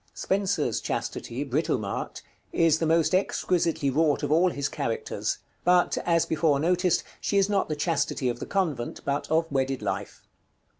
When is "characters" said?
4.67-5.37